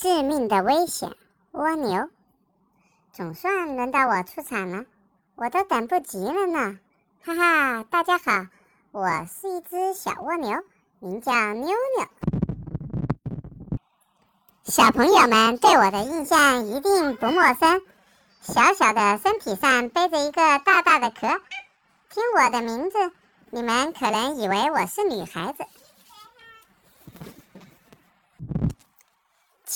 [0.00, 1.14] 致命的危险，
[1.50, 2.08] 蜗牛。
[3.12, 4.86] 总算轮到我出场了，
[5.34, 6.78] 我都等不及了呢！
[7.22, 8.46] 哈哈，大家好，
[8.92, 10.58] 我是一只小蜗牛，
[11.00, 12.06] 名叫妞妞。
[14.64, 17.82] 小朋友们对我的印象一定不陌生，
[18.40, 21.26] 小小的身体上背着一个大大的壳。
[22.08, 23.12] 听我的名字，
[23.50, 25.62] 你们可能以为我是女孩子。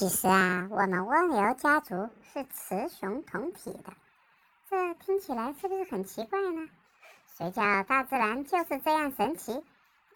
[0.00, 3.92] 其实啊，我们蜗牛家族是雌雄同体的，
[4.70, 6.70] 这听起来是不是很奇怪呢？
[7.36, 9.62] 谁叫大自然就是这样神奇，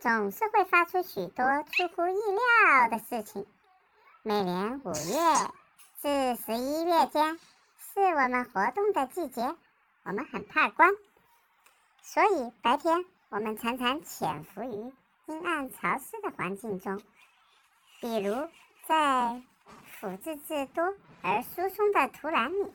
[0.01, 3.45] 总是会发出许多出乎意料的事情。
[4.23, 4.95] 每年五月
[6.01, 7.39] 至十一月间
[7.77, 9.55] 是我们活动的季节，
[10.05, 10.89] 我们很怕光，
[12.01, 14.93] 所以白天我们常常潜伏于
[15.27, 17.03] 阴暗潮湿的环境中，
[18.01, 18.49] 比如
[18.87, 19.43] 在。
[20.01, 22.75] 腐质质多而疏松的土壤里，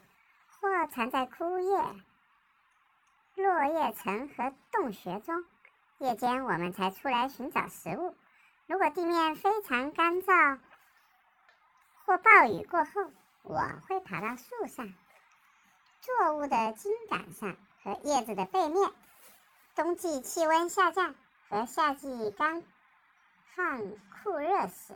[0.60, 1.78] 或藏在枯叶、
[3.36, 5.46] 落叶层和洞穴中。
[6.00, 8.16] 夜间我们才出来寻找食物。
[8.68, 10.60] 如果地面非常干燥，
[12.06, 13.12] 或暴雨过后，
[13.44, 14.94] 我会爬到树上、
[16.02, 18.92] 作物的茎秆上和叶子的背面。
[19.76, 21.16] 冬季气温下降
[21.50, 22.64] 和夏季干
[23.56, 23.82] 旱
[24.24, 24.94] 酷热时。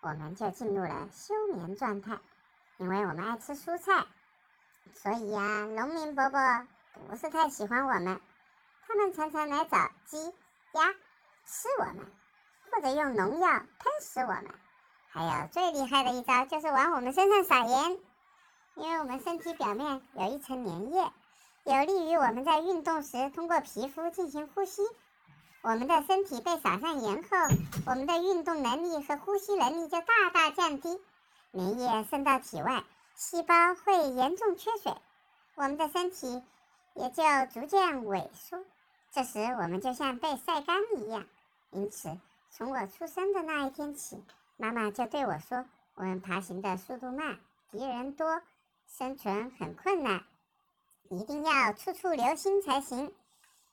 [0.00, 2.18] 我们就进入了休眠状态，
[2.78, 4.04] 因为我们爱吃蔬菜，
[4.92, 6.66] 所以呀，农民伯伯
[7.08, 8.20] 不是太喜欢我们，
[8.86, 10.16] 他们常常来找鸡、
[10.72, 10.92] 鸭
[11.44, 12.06] 吃我们，
[12.70, 14.46] 或者用农药喷死我们。
[15.08, 17.98] 还有最厉害的一招就是往我们身上撒盐，
[18.74, 21.10] 因为我们身体表面有一层粘液，
[21.64, 24.82] 有利于我们在运动时通过皮肤进行呼吸。
[25.66, 27.28] 我们的身体被撒上盐后，
[27.86, 31.00] 我们的运动能力和呼吸能力就大大降低，
[31.54, 32.84] 粘液渗到体外，
[33.16, 34.94] 细胞会严重缺水，
[35.56, 36.40] 我们的身体
[36.94, 38.64] 也就逐渐萎缩。
[39.10, 41.26] 这时，我们就像被晒干一样。
[41.72, 42.16] 因此，
[42.52, 44.22] 从我出生的那一天起，
[44.56, 45.64] 妈妈就对我说
[45.96, 47.40] ：“我们爬行的速度慢，
[47.72, 48.40] 敌人多，
[48.86, 50.22] 生存很困难，
[51.10, 53.12] 一定要处处留心才行。”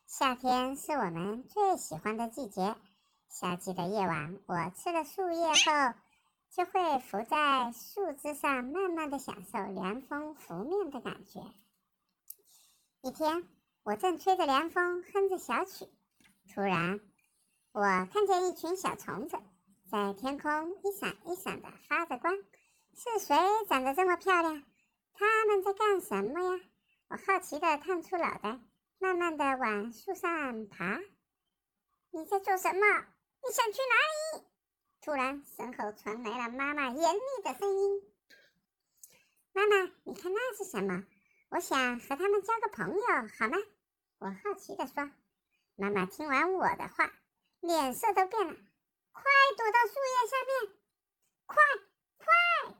[0.05, 2.75] 夏天是我们最喜欢的季节。
[3.29, 5.93] 夏季的夜晚，我吃了树叶后，
[6.51, 11.41] 就会伏在树枝上，慢慢的享受凉风拂面的感觉。
[13.01, 13.47] 一天，
[13.83, 15.87] 我正吹着凉风，哼着小曲，
[16.53, 16.99] 突然，
[17.71, 19.37] 我看见一群小虫子
[19.89, 22.33] 在天空一闪一闪的发着光。
[22.95, 23.35] 是谁
[23.67, 24.63] 长得这么漂亮？
[25.13, 26.63] 他们在干什么呀？
[27.09, 28.59] 我好奇的探出脑袋。
[29.03, 30.97] 慢慢的往树上爬，
[32.11, 32.79] 你在做什么？
[33.43, 34.45] 你想去哪里？
[35.01, 38.01] 突然，身后传来了妈妈严厉的声音
[39.51, 41.03] ：“妈妈，你看那是什么？
[41.49, 43.05] 我想和他们交个朋友，
[43.37, 43.57] 好吗？”
[44.19, 45.11] 我好奇的说。
[45.75, 47.11] 妈妈听完我的话，
[47.59, 48.53] 脸色都变了，
[49.11, 49.23] 快
[49.57, 50.77] 躲到树叶下面！
[51.45, 51.57] 快
[52.19, 52.75] 快！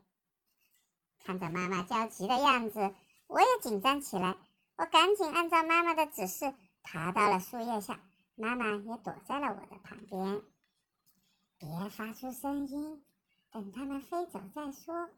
[1.26, 2.96] 看着妈妈焦急的样子，
[3.28, 4.38] 我也紧张起来。
[4.76, 8.00] 我赶紧按照妈妈的指示爬到了树叶下，
[8.36, 10.42] 妈妈也躲在了我的旁边。
[11.58, 13.06] 别发出声音，
[13.52, 15.10] 等它们飞走再说。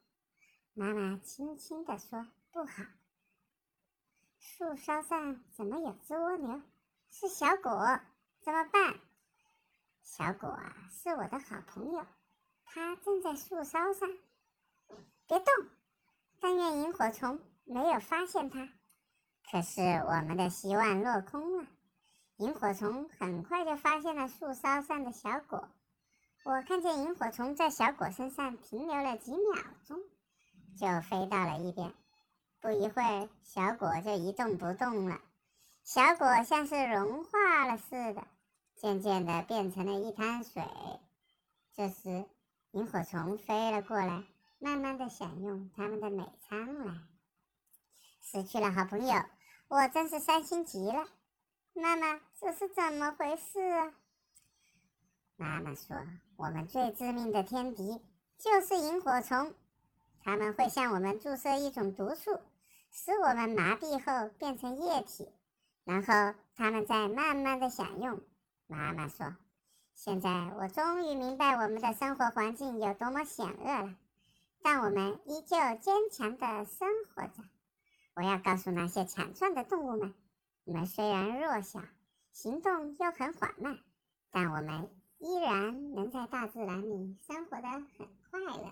[0.73, 2.83] 妈妈轻轻地说：“不好，
[4.38, 6.61] 树梢上怎么有只蜗牛？
[7.09, 7.99] 是小果，
[8.41, 8.99] 怎么办？”
[10.03, 12.05] 小果啊，是我的好朋友，
[12.66, 14.09] 它正在树梢上。
[15.27, 15.47] 别动，
[16.41, 18.69] 但愿萤火虫没有发现它。
[19.51, 21.66] 可是我们的希望落空了。
[22.38, 25.69] 萤火虫很快就发现了树梢上的小果。
[26.44, 29.97] 我看见萤火虫在小果身上停留了几秒钟，
[30.78, 31.94] 就飞到了一边。
[32.59, 35.22] 不一会儿，小果就一动不动了。
[35.84, 38.28] 小果像是融化了似的，
[38.75, 40.64] 渐渐的变成了一滩水。
[41.73, 42.25] 这时，
[42.72, 44.23] 萤火虫飞了过来，
[44.59, 46.96] 慢慢的享用它们的美餐了。
[48.22, 49.14] 失去了好朋友。
[49.67, 51.08] 我真是伤心极了，
[51.73, 53.94] 妈妈，这是怎么回事啊？
[55.38, 55.97] 妈妈说，
[56.38, 58.00] 我们最致命的天敌
[58.38, 59.53] 就是萤火虫，
[60.23, 62.40] 它们会向我们注射一种毒素，
[62.91, 65.28] 使我们麻痹后变成液体，
[65.84, 68.22] 然后它们再慢慢的享用。
[68.67, 69.35] 妈妈说，
[69.96, 73.96] 现在我终于明白我们的生活环境有多么险恶了，
[74.62, 77.44] 但我们依旧坚强的生活着。
[78.16, 80.14] 我要告诉那些强壮的动物们：
[80.64, 81.82] 你们虽然弱小，
[82.32, 83.78] 行动又很缓慢，
[84.32, 84.90] 但我们
[85.20, 88.72] 依然能在大自然里生活的很快乐。